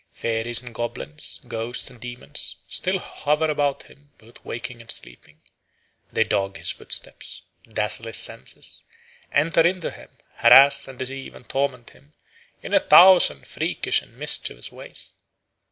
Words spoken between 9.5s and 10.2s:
into him,